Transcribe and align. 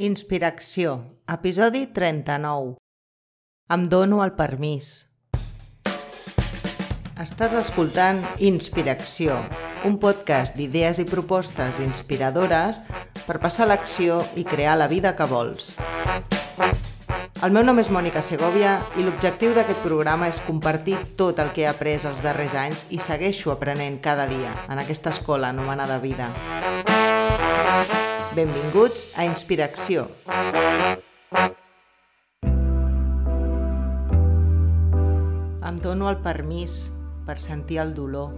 Inspiració, 0.00 0.94
episodi 1.28 1.82
39. 1.92 2.78
Em 3.74 3.82
dono 3.92 4.22
el 4.24 4.30
permís. 4.32 4.86
Estàs 7.20 7.52
escoltant 7.60 8.22
Inspiració, 8.48 9.36
un 9.84 9.98
podcast 10.00 10.56
d'idees 10.56 11.02
i 11.02 11.04
propostes 11.04 11.82
inspiradores 11.84 12.80
per 13.26 13.36
passar 13.44 13.68
l'acció 13.68 14.22
i 14.40 14.46
crear 14.48 14.78
la 14.80 14.88
vida 14.88 15.12
que 15.18 15.28
vols. 15.28 15.74
El 17.44 17.52
meu 17.52 17.60
nom 17.60 17.76
és 17.84 17.92
Mònica 17.92 18.24
Segovia 18.24 18.78
i 18.96 19.04
l'objectiu 19.04 19.52
d'aquest 19.52 19.84
programa 19.84 20.32
és 20.32 20.40
compartir 20.48 20.96
tot 21.20 21.44
el 21.44 21.52
que 21.52 21.66
he 21.66 21.68
après 21.68 22.08
els 22.08 22.24
darrers 22.24 22.56
anys 22.56 22.86
i 22.88 22.96
segueixo 22.96 23.52
aprenent 23.52 24.00
cada 24.00 24.24
dia 24.32 24.56
en 24.64 24.80
aquesta 24.80 25.12
escola 25.12 25.52
anomenada 25.52 26.00
vida. 26.00 26.32
Benvinguts 28.30 29.08
a 29.18 29.24
Inspiració. 29.26 30.04
Em 35.66 35.80
dono 35.82 36.06
el 36.06 36.20
permís 36.22 36.76
per 37.26 37.34
sentir 37.42 37.80
el 37.82 37.90
dolor. 37.96 38.30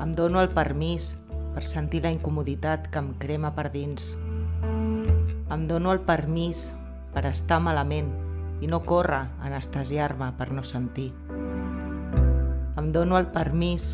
Em 0.00 0.14
dono 0.16 0.40
el 0.40 0.48
permís 0.56 1.10
per 1.52 1.66
sentir 1.68 2.00
la 2.06 2.14
incomoditat 2.14 2.88
que 2.88 3.02
em 3.04 3.12
crema 3.20 3.52
per 3.52 3.66
dins. 3.76 4.14
Em 4.64 5.68
dono 5.68 5.92
el 5.92 6.00
permís 6.08 6.70
per 7.12 7.26
estar 7.28 7.60
malament 7.60 8.08
i 8.64 8.72
no 8.72 8.80
córrer 8.80 9.26
a 9.28 9.44
anestesiar-me 9.52 10.32
per 10.40 10.48
no 10.56 10.64
sentir. 10.64 11.10
Em 12.80 12.92
dono 12.96 13.20
el 13.20 13.28
permís 13.36 13.92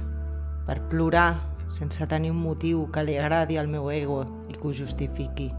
per 0.62 0.78
plorar 0.94 1.55
sense 1.70 2.06
tenir 2.06 2.30
un 2.30 2.40
motiu 2.40 2.86
que 2.92 3.02
li 3.04 3.16
agradi 3.18 3.58
al 3.58 3.68
meu 3.68 3.90
ego 3.90 4.22
i 4.48 4.54
que 4.54 4.68
ho 4.68 4.72
justifiqui. 4.72 5.50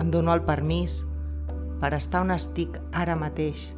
Em 0.00 0.10
dono 0.10 0.34
el 0.34 0.42
permís 0.44 1.02
per 1.80 1.92
estar 1.96 2.22
on 2.22 2.34
estic 2.34 2.78
ara 2.92 3.16
mateix 3.18 3.70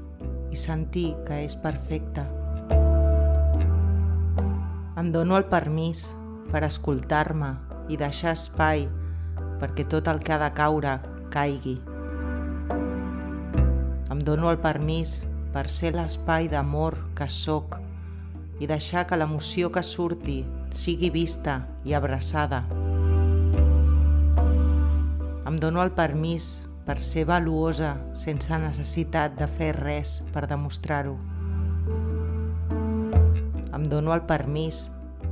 i 0.53 0.59
sentir 0.61 1.15
que 1.27 1.43
és 1.45 1.57
perfecte. 1.61 2.25
Em 5.01 5.11
dono 5.13 5.37
el 5.37 5.47
permís 5.51 6.11
per 6.51 6.65
escoltar-me 6.65 7.55
i 7.93 7.99
deixar 8.01 8.33
espai 8.37 8.87
perquè 9.61 9.87
tot 9.89 10.09
el 10.09 10.21
que 10.25 10.35
ha 10.35 10.41
de 10.43 10.51
caure 10.57 10.99
caigui. 11.35 11.79
Em 14.13 14.21
dono 14.25 14.51
el 14.53 14.61
permís 14.63 15.23
per 15.55 15.69
ser 15.71 15.95
l'espai 15.97 16.49
d'amor 16.53 16.99
que 17.19 17.29
sóc 17.31 17.79
i 18.61 18.69
deixar 18.71 19.07
que 19.09 19.19
l'emoció 19.19 19.71
que 19.73 19.83
surti 19.83 20.43
sigui 20.75 21.11
vista 21.11 21.61
i 21.85 21.95
abraçada. 21.95 22.65
Em 25.45 25.59
dono 25.61 25.83
el 25.83 25.93
permís 25.95 26.65
per 26.85 26.99
ser 27.01 27.25
valuosa 27.29 27.95
sense 28.19 28.57
necessitat 28.61 29.37
de 29.39 29.49
fer 29.49 29.73
res 29.77 30.19
per 30.33 30.47
demostrar-ho. 30.51 31.17
Em 33.75 33.89
dono 33.91 34.15
el 34.15 34.23
permís 34.29 34.89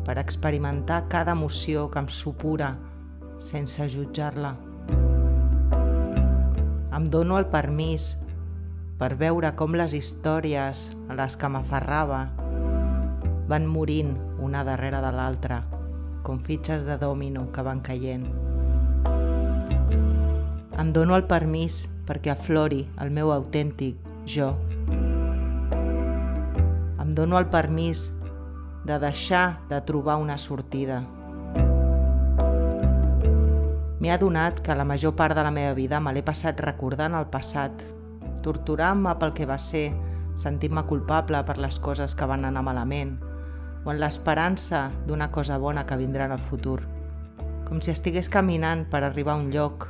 per 0.06 0.18
experimentar 0.18 1.04
cada 1.08 1.36
emoció 1.36 1.88
que 1.90 2.02
em 2.02 2.08
supura 2.08 2.74
sense 3.42 3.86
jutjar-la. 3.88 4.56
Em 6.92 7.08
dono 7.10 7.38
el 7.38 7.46
permís 7.50 8.12
per 8.98 9.14
veure 9.18 9.54
com 9.58 9.74
les 9.78 9.94
històries 9.96 10.90
a 11.08 11.18
les 11.18 11.36
que 11.38 11.48
m'aferrava 11.50 12.26
van 13.52 13.66
morint 13.68 14.14
una 14.40 14.62
darrere 14.64 15.02
de 15.04 15.10
l'altra, 15.12 15.58
com 16.24 16.38
fitxes 16.40 16.86
de 16.86 16.94
dòmino 16.96 17.50
que 17.52 17.60
van 17.60 17.82
caient. 17.84 18.22
Em 20.80 20.92
dono 20.96 21.18
el 21.18 21.26
permís 21.28 21.82
perquè 22.08 22.30
aflori 22.32 22.86
el 23.04 23.10
meu 23.12 23.28
autèntic 23.34 23.98
jo. 24.24 24.54
Em 27.04 27.10
dono 27.12 27.36
el 27.36 27.50
permís 27.52 28.06
de 28.88 28.96
deixar 29.02 29.60
de 29.68 29.80
trobar 29.84 30.16
una 30.22 30.38
sortida. 30.40 31.02
M'he 34.00 34.14
adonat 34.14 34.62
que 34.64 34.78
la 34.78 34.86
major 34.88 35.12
part 35.18 35.36
de 35.36 35.44
la 35.44 35.52
meva 35.52 35.74
vida 35.76 36.00
me 36.00 36.14
l'he 36.16 36.22
passat 36.24 36.64
recordant 36.64 37.18
el 37.20 37.28
passat, 37.28 37.84
torturant-me 38.40 39.12
pel 39.20 39.36
que 39.36 39.44
va 39.44 39.60
ser, 39.60 39.90
sentint-me 40.40 40.86
culpable 40.88 41.44
per 41.44 41.58
les 41.60 41.76
coses 41.78 42.16
que 42.16 42.30
van 42.32 42.48
anar 42.48 42.64
malament, 42.64 43.12
o 43.84 43.90
en 43.90 43.98
l'esperança 44.00 44.90
d'una 45.06 45.30
cosa 45.34 45.58
bona 45.58 45.86
que 45.86 45.98
vindrà 45.98 46.26
en 46.28 46.36
el 46.36 46.42
futur, 46.42 46.80
com 47.66 47.80
si 47.80 47.90
estigués 47.90 48.28
caminant 48.30 48.84
per 48.90 49.02
arribar 49.02 49.34
a 49.34 49.42
un 49.42 49.50
lloc 49.50 49.88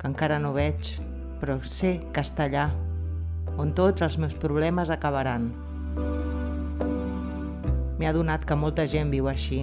que 0.00 0.08
encara 0.10 0.40
no 0.42 0.52
veig, 0.52 0.96
però 1.40 1.56
sé 1.62 2.00
que 2.12 2.24
està 2.24 2.48
allà, 2.48 2.68
on 3.56 3.72
tots 3.76 4.02
els 4.02 4.18
meus 4.18 4.34
problemes 4.34 4.90
acabaran. 4.90 5.52
M'he 7.98 8.10
adonat 8.10 8.44
que 8.44 8.58
molta 8.58 8.88
gent 8.90 9.12
viu 9.14 9.30
així, 9.30 9.62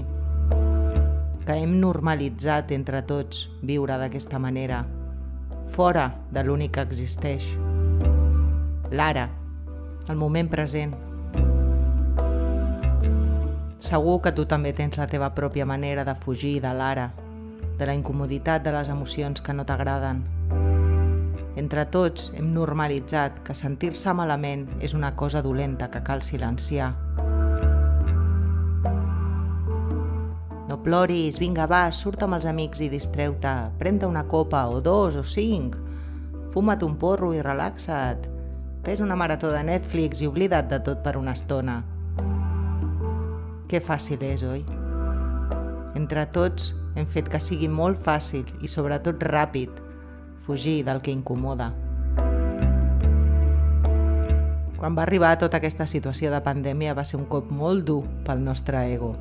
que 1.46 1.58
hem 1.60 1.78
normalitzat 1.82 2.72
entre 2.72 3.04
tots 3.04 3.50
viure 3.62 3.98
d'aquesta 4.00 4.40
manera, 4.40 4.86
fora 5.72 6.08
de 6.32 6.44
l'únic 6.46 6.78
que 6.78 6.86
existeix. 6.88 7.52
L'ara, 8.92 9.30
el 10.10 10.18
moment 10.20 10.50
present. 10.52 11.11
Segur 13.82 14.20
que 14.22 14.30
tu 14.38 14.44
també 14.46 14.76
tens 14.78 15.00
la 15.00 15.08
teva 15.10 15.32
pròpia 15.34 15.66
manera 15.66 16.04
de 16.06 16.14
fugir 16.14 16.60
de 16.62 16.70
l'ara, 16.78 17.08
de 17.80 17.86
la 17.90 17.96
incomoditat 17.98 18.62
de 18.62 18.70
les 18.76 18.90
emocions 18.94 19.42
que 19.42 19.56
no 19.58 19.64
t'agraden. 19.66 20.20
Entre 21.58 21.88
tots 21.90 22.28
hem 22.38 22.52
normalitzat 22.54 23.40
que 23.48 23.56
sentir-se 23.58 24.14
malament 24.14 24.68
és 24.86 24.94
una 24.94 25.16
cosa 25.18 25.42
dolenta 25.42 25.90
que 25.90 26.04
cal 26.06 26.22
silenciar. 26.22 26.92
No 30.70 30.78
ploris, 30.86 31.40
vinga, 31.42 31.66
va, 31.66 31.88
surt 31.92 32.22
amb 32.22 32.38
els 32.38 32.46
amics 32.46 32.84
i 32.86 32.90
distreu-te, 32.92 33.56
pren 33.80 33.98
una 34.06 34.28
copa, 34.28 34.68
o 34.70 34.78
dos, 34.80 35.18
o 35.18 35.24
cinc. 35.26 35.80
Fuma't 36.54 36.86
un 36.86 37.00
porro 37.02 37.34
i 37.34 37.42
relaxa't. 37.42 38.30
Fes 38.86 39.02
una 39.02 39.18
marató 39.18 39.50
de 39.50 39.64
Netflix 39.64 40.22
i 40.22 40.30
oblida't 40.30 40.70
de 40.70 40.80
tot 40.86 41.02
per 41.02 41.18
una 41.18 41.34
estona. 41.34 41.82
Que 43.72 43.80
fàcil 43.80 44.20
és, 44.28 44.42
oi? 44.44 44.66
Entre 45.96 46.26
tots 46.36 46.74
hem 47.00 47.06
fet 47.08 47.30
que 47.32 47.40
sigui 47.40 47.70
molt 47.72 48.02
fàcil 48.04 48.44
i 48.60 48.68
sobretot 48.68 49.24
ràpid 49.24 49.80
fugir 50.44 50.82
del 50.84 51.00
que 51.00 51.14
incomoda. 51.16 51.70
Quan 54.76 55.00
va 55.00 55.06
arribar 55.06 55.38
tota 55.40 55.62
aquesta 55.62 55.88
situació 55.88 56.36
de 56.36 56.44
pandèmia 56.44 56.98
va 57.00 57.08
ser 57.08 57.22
un 57.22 57.30
cop 57.32 57.48
molt 57.48 57.88
dur 57.88 58.02
pel 58.28 58.44
nostre 58.44 58.84
ego. 58.92 59.14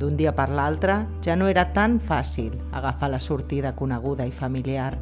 D'un 0.00 0.16
dia 0.16 0.32
per 0.32 0.48
l'altre 0.48 1.02
ja 1.20 1.36
no 1.36 1.52
era 1.52 1.68
tan 1.76 2.00
fàcil 2.00 2.56
agafar 2.72 3.12
la 3.12 3.20
sortida 3.20 3.76
coneguda 3.76 4.24
i 4.24 4.32
familiar 4.32 4.94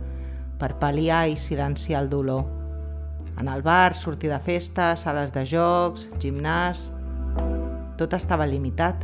per 0.59 0.75
pal·liar 0.83 1.29
i 1.31 1.39
silenciar 1.39 2.03
el 2.03 2.11
dolor. 2.11 2.49
En 3.39 3.47
el 3.47 3.63
bar, 3.63 3.95
sortir 3.95 4.35
de 4.35 4.43
festa, 4.43 4.97
sales 4.97 5.31
de 5.31 5.47
jocs, 5.47 6.11
gimnàs... 6.19 6.91
Tot 8.01 8.15
estava 8.17 8.47
limitat. 8.49 9.03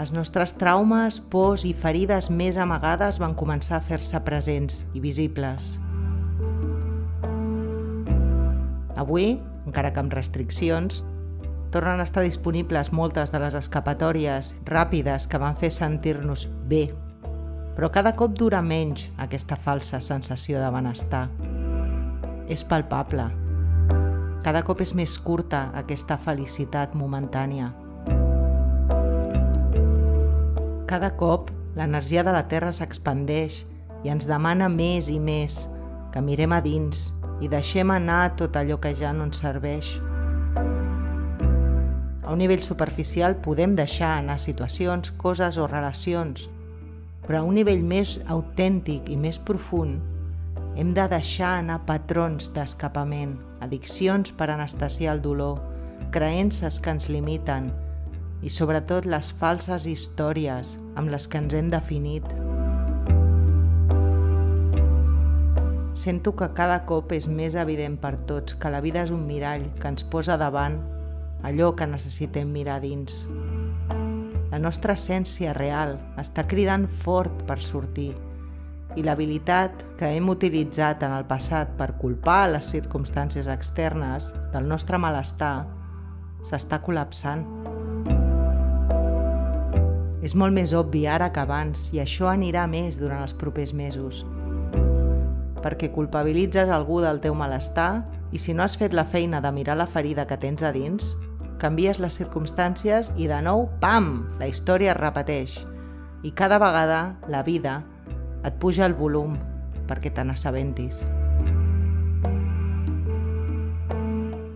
Els 0.00 0.10
nostres 0.12 0.52
traumes, 0.60 1.16
pors 1.32 1.64
i 1.64 1.72
ferides 1.72 2.28
més 2.28 2.58
amagades 2.60 3.16
van 3.22 3.32
començar 3.32 3.78
a 3.78 3.84
fer-se 3.84 4.20
presents 4.26 4.82
i 4.92 5.00
visibles. 5.00 5.78
Avui, 9.00 9.38
encara 9.64 9.94
que 9.94 10.04
amb 10.04 10.12
restriccions, 10.12 11.00
tornen 11.72 12.04
a 12.04 12.08
estar 12.08 12.24
disponibles 12.26 12.92
moltes 12.92 13.32
de 13.32 13.40
les 13.40 13.56
escapatòries 13.56 14.54
ràpides 14.68 15.24
que 15.24 15.40
van 15.40 15.56
fer 15.56 15.72
sentir-nos 15.72 16.50
bé, 16.68 16.90
però 17.76 17.88
cada 17.88 18.12
cop 18.12 18.36
dura 18.36 18.60
menys 18.60 19.08
aquesta 19.16 19.56
falsa 19.56 20.04
sensació 20.04 20.60
de 20.60 20.72
benestar. 20.76 21.30
És 22.50 22.66
palpable. 22.66 23.39
Cada 24.40 24.62
cop 24.64 24.78
és 24.80 24.94
més 24.96 25.18
curta 25.20 25.66
aquesta 25.76 26.16
felicitat 26.16 26.94
momentània. 26.96 27.66
Cada 30.88 31.10
cop 31.20 31.50
l'energia 31.76 32.24
de 32.24 32.32
la 32.32 32.46
Terra 32.48 32.70
s'expandeix 32.72 33.58
i 34.00 34.08
ens 34.08 34.24
demana 34.30 34.70
més 34.72 35.10
i 35.12 35.18
més, 35.20 35.66
que 36.10 36.22
mirem 36.24 36.56
a 36.56 36.60
dins 36.64 37.10
i 37.44 37.50
deixem 37.52 37.92
anar 37.92 38.32
tot 38.40 38.56
allò 38.56 38.78
que 38.80 38.94
ja 38.96 39.12
no 39.12 39.26
ens 39.28 39.42
serveix. 39.44 39.98
A 42.24 42.32
un 42.32 42.40
nivell 42.40 42.64
superficial 42.64 43.36
podem 43.44 43.76
deixar 43.76 44.14
anar 44.22 44.38
situacions, 44.40 45.12
coses 45.20 45.60
o 45.60 45.68
relacions, 45.68 46.48
però 47.26 47.42
a 47.42 47.44
un 47.44 47.60
nivell 47.60 47.84
més 47.84 48.22
autèntic 48.32 49.12
i 49.12 49.20
més 49.20 49.36
profund 49.36 50.00
hem 50.76 50.92
de 50.94 51.06
deixar 51.10 51.58
anar 51.58 51.80
patrons 51.86 52.50
d'escapament, 52.54 53.34
addiccions 53.60 54.30
per 54.32 54.50
anestesiar 54.52 55.16
el 55.16 55.22
dolor, 55.24 55.58
creences 56.14 56.78
que 56.80 56.92
ens 56.94 57.08
limiten, 57.10 57.70
i 58.40 58.48
sobretot 58.48 59.04
les 59.04 59.32
falses 59.40 59.86
històries 59.90 60.76
amb 60.96 61.10
les 61.12 61.26
que 61.28 61.40
ens 61.42 61.56
hem 61.56 61.68
definit. 61.72 62.24
Sento 66.00 66.32
que 66.32 66.48
cada 66.56 66.78
cop 66.88 67.12
és 67.12 67.26
més 67.28 67.58
evident 67.60 67.98
per 68.00 68.14
tots 68.30 68.56
que 68.56 68.70
la 68.72 68.80
vida 68.80 69.02
és 69.04 69.12
un 69.12 69.26
mirall 69.28 69.66
que 69.82 69.90
ens 69.90 70.06
posa 70.06 70.38
davant 70.40 70.78
allò 71.44 71.74
que 71.76 71.88
necessitem 71.90 72.48
mirar 72.48 72.78
dins. 72.80 73.26
La 74.50 74.58
nostra 74.58 74.96
essència 74.96 75.52
real 75.52 75.98
està 76.18 76.46
cridant 76.48 76.88
fort 77.04 77.44
per 77.46 77.60
sortir 77.60 78.14
i 78.98 79.04
l'habilitat 79.06 79.84
que 79.98 80.08
hem 80.16 80.28
utilitzat 80.32 81.04
en 81.06 81.14
el 81.14 81.26
passat 81.28 81.76
per 81.78 81.92
culpar 82.00 82.48
les 82.50 82.70
circumstàncies 82.72 83.50
externes 83.52 84.32
del 84.54 84.66
nostre 84.68 84.98
malestar 84.98 85.68
s'està 86.48 86.80
col·lapsant. 86.82 87.44
És 90.20 90.34
molt 90.36 90.52
més 90.52 90.74
obvi 90.76 91.06
ara 91.08 91.30
que 91.32 91.40
abans 91.40 91.88
i 91.94 92.00
això 92.02 92.28
anirà 92.32 92.66
més 92.68 92.98
durant 93.00 93.22
els 93.24 93.34
propers 93.36 93.72
mesos. 93.72 94.24
Perquè 95.60 95.90
culpabilitzes 95.92 96.68
algú 96.72 97.00
del 97.04 97.20
teu 97.24 97.36
malestar 97.36 98.04
i 98.32 98.38
si 98.38 98.54
no 98.54 98.64
has 98.64 98.76
fet 98.80 98.94
la 98.96 99.04
feina 99.04 99.40
de 99.40 99.52
mirar 99.52 99.76
la 99.76 99.88
ferida 99.88 100.26
que 100.26 100.38
tens 100.40 100.62
a 100.62 100.72
dins, 100.72 101.14
canvies 101.60 102.00
les 102.00 102.16
circumstàncies 102.16 103.12
i 103.20 103.28
de 103.28 103.40
nou, 103.44 103.66
pam, 103.80 104.30
la 104.40 104.48
història 104.48 104.94
es 104.94 105.00
repeteix. 105.00 105.56
I 106.24 106.32
cada 106.36 106.58
vegada 106.60 107.16
la 107.28 107.42
vida 107.42 107.80
et 108.44 108.56
puja 108.62 108.86
el 108.86 108.94
volum 108.96 109.36
perquè 109.88 110.12
te 110.14 110.24
n'assabentis. 110.24 111.02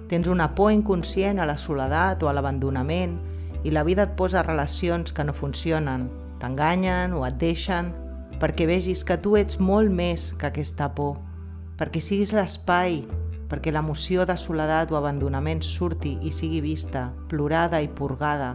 Tens 0.09 0.29
una 0.31 0.51
por 0.55 0.71
inconscient 0.73 1.41
a 1.41 1.47
la 1.49 1.57
soledat 1.59 2.23
o 2.23 2.31
a 2.31 2.35
l'abandonament 2.37 3.17
i 3.65 3.73
la 3.73 3.85
vida 3.85 4.05
et 4.05 4.15
posa 4.17 4.45
relacions 4.45 5.13
que 5.13 5.25
no 5.25 5.33
funcionen, 5.33 6.11
t'enganyen 6.41 7.17
o 7.17 7.25
et 7.27 7.39
deixen 7.41 7.91
perquè 8.41 8.69
vegis 8.69 9.05
que 9.09 9.17
tu 9.19 9.37
ets 9.41 9.59
molt 9.61 9.91
més 9.91 10.33
que 10.39 10.51
aquesta 10.51 10.91
por, 10.95 11.17
perquè 11.79 12.03
siguis 12.03 12.35
l'espai, 12.37 13.03
perquè 13.49 13.73
l'emoció 13.73 14.29
de 14.29 14.37
soledat 14.37 14.93
o 14.93 15.01
abandonament 15.01 15.65
surti 15.65 16.19
i 16.23 16.33
sigui 16.35 16.61
vista, 16.65 17.09
plorada 17.31 17.81
i 17.83 17.89
purgada, 17.89 18.55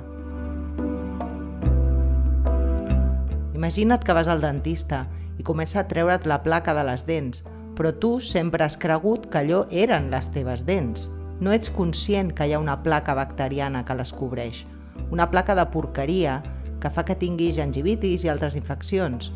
Imagina't 3.59 4.05
que 4.05 4.13
vas 4.15 4.29
al 4.31 4.39
dentista 4.39 5.01
i 5.39 5.43
comença 5.47 5.79
a 5.79 5.87
treure't 5.87 6.27
la 6.27 6.43
placa 6.43 6.75
de 6.75 6.83
les 6.83 7.05
dents, 7.07 7.41
però 7.79 7.93
tu 7.95 8.19
sempre 8.19 8.65
has 8.65 8.75
cregut 8.77 9.29
que 9.31 9.39
allò 9.39 9.63
eren 9.71 10.09
les 10.11 10.27
teves 10.35 10.65
dents. 10.67 11.07
No 11.39 11.53
ets 11.55 11.71
conscient 11.71 12.33
que 12.35 12.45
hi 12.45 12.53
ha 12.53 12.59
una 12.59 12.81
placa 12.83 13.15
bacteriana 13.15 13.85
que 13.87 13.95
les 13.95 14.11
cobreix, 14.11 14.65
una 15.09 15.29
placa 15.31 15.55
de 15.55 15.63
porqueria 15.71 16.41
que 16.83 16.91
fa 16.91 17.05
que 17.07 17.15
tinguis 17.15 17.55
gingivitis 17.55 18.25
i 18.25 18.31
altres 18.31 18.59
infeccions. 18.59 19.31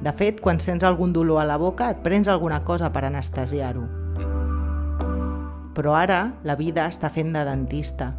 De 0.00 0.12
fet, 0.16 0.40
quan 0.44 0.60
sents 0.60 0.84
algun 0.84 1.12
dolor 1.16 1.40
a 1.40 1.48
la 1.48 1.56
boca, 1.60 1.88
et 1.88 2.04
prens 2.04 2.28
alguna 2.28 2.60
cosa 2.64 2.92
per 2.92 3.06
anestesiar-ho. 3.08 3.86
Però 5.76 5.96
ara 5.96 6.34
la 6.44 6.56
vida 6.60 6.84
està 6.88 7.08
fent 7.12 7.32
de 7.32 7.44
dentista. 7.48 8.12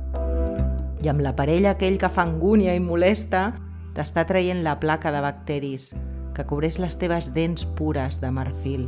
I 1.01 1.09
amb 1.09 1.21
l'aparell 1.21 1.69
aquell 1.69 2.01
que 2.01 2.09
fa 2.09 2.25
angúnia 2.25 2.73
i 2.77 2.81
molesta, 2.81 3.51
t'està 3.93 4.25
traient 4.25 4.65
la 4.65 4.79
placa 4.81 5.13
de 5.13 5.21
bacteris 5.21 5.91
que 6.35 6.45
cobreix 6.47 6.79
les 6.79 6.97
teves 6.97 7.31
dents 7.35 7.65
pures 7.77 8.19
de 8.21 8.31
marfil. 8.31 8.87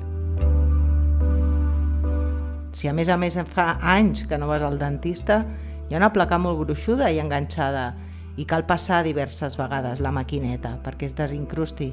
Si 2.74 2.90
a 2.90 2.94
més 2.94 3.10
a 3.10 3.20
més 3.22 3.38
fa 3.54 3.78
anys 3.80 4.26
que 4.26 4.38
no 4.42 4.48
vas 4.50 4.64
al 4.66 4.80
dentista, 4.82 5.44
hi 5.90 5.94
ha 5.94 6.00
una 6.02 6.14
placa 6.14 6.40
molt 6.42 6.58
gruixuda 6.64 7.12
i 7.14 7.20
enganxada 7.22 7.94
i 8.38 8.48
cal 8.50 8.66
passar 8.66 9.04
diverses 9.06 9.60
vegades 9.60 10.02
la 10.02 10.12
maquineta 10.12 10.80
perquè 10.82 11.06
es 11.06 11.14
desincrusti. 11.14 11.92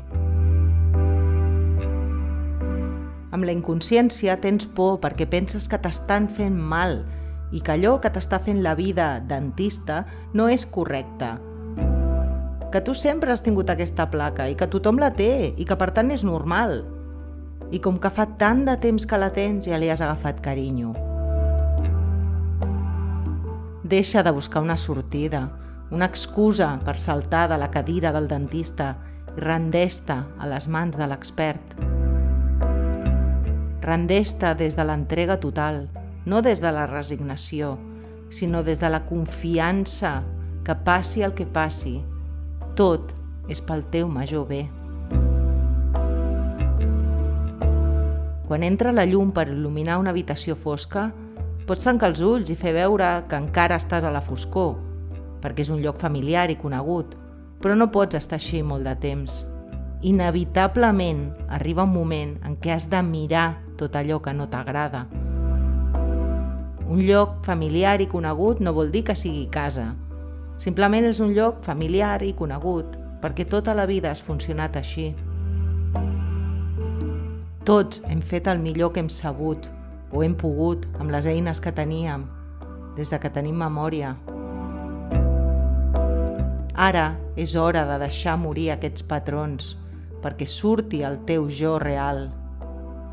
Amb 3.31 3.47
la 3.47 3.55
inconsciència 3.55 4.39
tens 4.43 4.67
por 4.67 4.99
perquè 5.05 5.29
penses 5.31 5.69
que 5.71 5.79
t'estan 5.79 6.31
fent 6.33 6.57
mal 6.57 7.03
i 7.53 7.61
que 7.61 7.75
allò 7.77 7.99
que 8.01 8.11
t'està 8.11 8.41
fent 8.43 8.63
la 8.65 8.75
vida 8.79 9.19
dentista 9.21 10.05
no 10.35 10.49
és 10.49 10.65
correcte, 10.67 11.37
que 12.71 12.81
tu 12.81 12.95
sempre 12.95 13.33
has 13.33 13.43
tingut 13.43 13.71
aquesta 13.71 14.09
placa 14.11 14.49
i 14.49 14.57
que 14.57 14.69
tothom 14.71 14.99
la 15.03 15.13
té 15.19 15.53
i 15.57 15.67
que 15.67 15.77
per 15.77 15.91
tant 15.97 16.11
és 16.15 16.25
normal. 16.25 16.85
I 17.71 17.79
com 17.83 17.99
que 18.03 18.11
fa 18.11 18.27
tant 18.39 18.65
de 18.67 18.77
temps 18.83 19.07
que 19.07 19.19
la 19.19 19.31
tens 19.35 19.67
ja 19.67 19.79
li 19.79 19.91
has 19.91 20.03
agafat 20.03 20.41
carinyo. 20.43 20.95
Deixa 23.83 24.23
de 24.23 24.31
buscar 24.31 24.63
una 24.63 24.77
sortida, 24.79 25.49
una 25.91 26.07
excusa 26.07 26.77
per 26.87 26.97
saltar 26.99 27.49
de 27.51 27.59
la 27.59 27.71
cadira 27.71 28.13
del 28.15 28.29
dentista 28.31 28.95
i 29.07 29.11
rendeix-te 29.37 30.17
a 30.39 30.49
les 30.51 30.67
mans 30.69 30.97
de 30.99 31.07
l'expert. 31.07 31.77
Rendeix-te 33.81 34.55
des 34.59 34.77
de 34.77 34.85
l'entrega 34.85 35.39
total, 35.41 35.87
no 36.27 36.43
des 36.43 36.61
de 36.61 36.73
la 36.75 36.87
resignació, 36.87 37.77
sinó 38.31 38.63
des 38.63 38.81
de 38.81 38.91
la 38.91 39.05
confiança 39.07 40.21
que 40.65 40.75
passi 40.75 41.23
el 41.23 41.35
que 41.35 41.47
passi, 41.47 42.01
tot 42.81 43.11
és 43.53 43.61
pel 43.61 43.83
teu 43.93 44.09
major 44.09 44.47
bé. 44.49 44.63
Quan 48.49 48.65
entra 48.65 48.95
la 48.97 49.05
llum 49.05 49.35
per 49.37 49.51
il·luminar 49.53 49.99
una 50.01 50.15
habitació 50.15 50.57
fosca, 50.57 51.11
pots 51.69 51.85
tancar 51.85 52.09
els 52.11 52.23
ulls 52.25 52.49
i 52.49 52.57
fer 52.57 52.73
veure 52.79 53.11
que 53.29 53.37
encara 53.37 53.77
estàs 53.77 54.07
a 54.09 54.15
la 54.15 54.25
foscor, 54.25 54.79
perquè 55.45 55.67
és 55.67 55.71
un 55.71 55.85
lloc 55.85 56.01
familiar 56.01 56.49
i 56.49 56.57
conegut, 56.57 57.15
però 57.61 57.77
no 57.77 57.93
pots 57.93 58.17
estar 58.17 58.41
així 58.41 58.65
molt 58.65 58.89
de 58.89 58.97
temps. 59.05 59.45
Inevitablement 60.01 61.27
arriba 61.53 61.85
un 61.85 61.93
moment 61.93 62.39
en 62.49 62.57
què 62.57 62.73
has 62.79 62.89
de 62.89 63.03
mirar 63.05 63.59
tot 63.77 63.95
allò 64.01 64.23
que 64.25 64.33
no 64.33 64.49
t'agrada. 64.49 65.05
Un 66.89 67.05
lloc 67.05 67.43
familiar 67.45 68.01
i 68.01 68.09
conegut 68.09 68.65
no 68.65 68.73
vol 68.73 68.89
dir 68.91 69.05
que 69.05 69.15
sigui 69.15 69.51
casa, 69.53 69.93
Simplement 70.61 71.07
és 71.09 71.23
un 71.25 71.31
lloc 71.33 71.63
familiar 71.65 72.19
i 72.21 72.35
conegut, 72.37 72.99
perquè 73.23 73.47
tota 73.49 73.73
la 73.73 73.87
vida 73.89 74.11
has 74.11 74.21
funcionat 74.21 74.75
així. 74.77 75.07
Tots 77.65 78.03
hem 78.05 78.21
fet 78.21 78.51
el 78.51 78.61
millor 78.61 78.93
que 78.93 79.01
hem 79.01 79.09
sabut 79.09 79.71
o 80.13 80.21
hem 80.21 80.35
pogut 80.37 80.85
amb 80.99 81.15
les 81.15 81.31
eines 81.33 81.65
que 81.65 81.73
teníem, 81.73 82.27
des 82.97 83.09
de 83.09 83.21
que 83.23 83.33
tenim 83.33 83.57
memòria. 83.57 84.13
Ara 86.77 87.09
és 87.41 87.57
hora 87.57 87.87
de 87.89 87.97
deixar 88.05 88.37
morir 88.37 88.71
aquests 88.75 89.05
patrons 89.09 89.77
perquè 90.21 90.45
surti 90.45 91.01
el 91.09 91.23
teu 91.25 91.49
jo 91.49 91.79
real. 91.81 92.27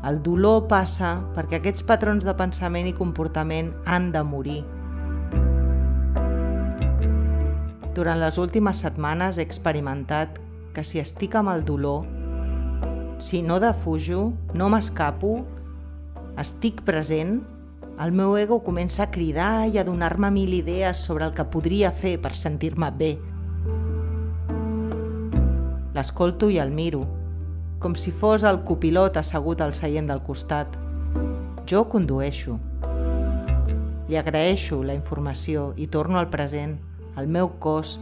El 0.04 0.20
dolor 0.20 0.66
passa 0.68 1.16
perquè 1.32 1.62
aquests 1.62 1.84
patrons 1.88 2.28
de 2.28 2.36
pensament 2.36 2.92
i 2.92 2.96
comportament 2.96 3.72
han 3.88 4.12
de 4.12 4.20
morir 4.24 4.64
Durant 7.98 8.20
les 8.22 8.36
últimes 8.38 8.78
setmanes 8.84 9.40
he 9.40 9.42
experimentat 9.42 10.36
que 10.70 10.84
si 10.86 11.00
estic 11.02 11.32
amb 11.34 11.50
el 11.50 11.64
dolor, 11.66 12.04
si 13.18 13.40
no 13.42 13.56
defujo, 13.58 14.28
no 14.54 14.68
m'escapo, 14.70 15.32
estic 16.38 16.84
present, 16.86 17.40
el 17.98 18.14
meu 18.14 18.36
ego 18.38 18.60
comença 18.62 19.02
a 19.02 19.10
cridar 19.10 19.66
i 19.66 19.80
a 19.82 19.86
donar-me 19.88 20.30
mil 20.30 20.54
idees 20.54 21.02
sobre 21.02 21.26
el 21.26 21.34
que 21.34 21.48
podria 21.50 21.90
fer 21.90 22.14
per 22.22 22.36
sentir-me 22.38 22.92
bé. 23.00 23.12
L'escolto 25.98 26.54
i 26.54 26.62
el 26.62 26.70
miro, 26.70 27.02
com 27.82 27.98
si 27.98 28.14
fos 28.14 28.46
el 28.46 28.62
copilot 28.68 29.18
assegut 29.18 29.58
al 29.58 29.74
seient 29.74 30.06
del 30.06 30.22
costat. 30.22 30.78
Jo 31.66 31.88
condueixo. 31.90 32.60
Li 34.06 34.22
agraeixo 34.22 34.84
la 34.86 34.94
informació 34.94 35.72
i 35.74 35.90
torno 35.90 36.22
al 36.22 36.30
present 36.30 36.78
el 37.18 37.28
meu 37.28 37.58
cos, 37.58 37.98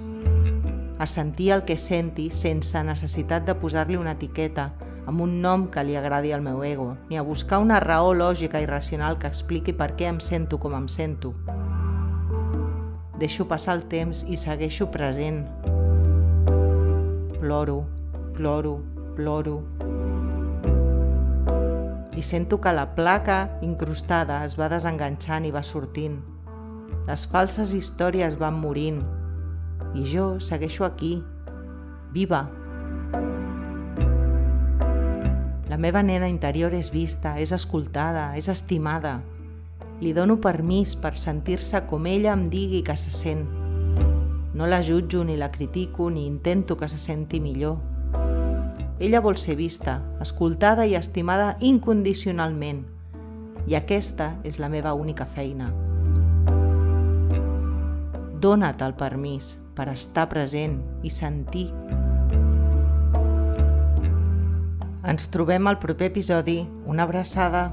a 0.98 1.06
sentir 1.06 1.50
el 1.52 1.64
que 1.64 1.76
senti 1.76 2.30
sense 2.32 2.80
necessitat 2.84 3.44
de 3.44 3.54
posar-li 3.60 3.96
una 4.00 4.16
etiqueta 4.16 4.70
amb 5.06 5.22
un 5.22 5.40
nom 5.42 5.66
que 5.70 5.84
li 5.86 5.96
agradi 5.96 6.32
al 6.32 6.42
meu 6.42 6.64
ego, 6.64 6.96
ni 7.08 7.16
a 7.16 7.22
buscar 7.22 7.60
una 7.62 7.78
raó 7.80 8.12
lògica 8.14 8.60
i 8.60 8.66
racional 8.66 9.20
que 9.22 9.28
expliqui 9.30 9.76
per 9.76 9.92
què 9.96 10.08
em 10.10 10.20
sento 10.20 10.58
com 10.58 10.74
em 10.74 10.88
sento. 10.88 11.34
Deixo 13.20 13.46
passar 13.48 13.76
el 13.78 13.86
temps 13.88 14.24
i 14.28 14.36
segueixo 14.36 14.90
present. 14.90 15.44
Ploro, 17.40 17.84
ploro, 18.34 18.80
ploro. 19.16 19.60
I 22.16 22.22
sento 22.22 22.60
que 22.60 22.72
la 22.72 22.94
placa 22.96 23.58
incrustada 23.62 24.42
es 24.44 24.56
va 24.58 24.72
desenganxant 24.72 25.44
i 25.44 25.52
va 25.52 25.62
sortint 25.62 26.35
les 27.06 27.26
falses 27.30 27.72
històries 27.76 28.34
van 28.40 28.56
morint 28.58 29.02
i 29.94 30.04
jo 30.10 30.40
segueixo 30.42 30.84
aquí, 30.84 31.20
viva. 32.12 32.46
La 35.70 35.78
meva 35.78 36.02
nena 36.02 36.28
interior 36.28 36.74
és 36.74 36.90
vista, 36.90 37.36
és 37.40 37.52
escoltada, 37.52 38.30
és 38.38 38.48
estimada. 38.48 39.20
Li 40.00 40.12
dono 40.16 40.38
permís 40.40 40.94
per 40.96 41.14
sentir-se 41.16 41.82
com 41.88 42.06
ella 42.06 42.34
em 42.36 42.46
digui 42.52 42.82
que 42.84 42.96
se 42.96 43.10
sent. 43.10 43.46
No 44.56 44.66
la 44.66 44.82
jutjo 44.82 45.24
ni 45.24 45.36
la 45.36 45.50
critico 45.52 46.10
ni 46.10 46.26
intento 46.26 46.76
que 46.76 46.88
se 46.88 46.98
senti 46.98 47.40
millor. 47.40 47.78
Ella 48.98 49.20
vol 49.20 49.36
ser 49.36 49.56
vista, 49.56 50.00
escoltada 50.20 50.86
i 50.86 50.94
estimada 50.96 51.56
incondicionalment. 51.60 52.86
I 53.66 53.76
aquesta 53.76 54.36
és 54.44 54.56
la 54.58 54.70
meva 54.72 54.94
única 54.94 55.26
feina. 55.26 55.72
Dóna't 58.36 58.82
el 58.84 58.92
permís 59.00 59.54
per 59.76 59.86
estar 59.88 60.26
present 60.28 60.76
i 61.00 61.12
sentir. 61.12 61.70
Ens 65.06 65.28
trobem 65.32 65.70
al 65.70 65.78
proper 65.80 66.10
episodi. 66.10 66.58
Una 66.84 67.06
abraçada. 67.08 67.70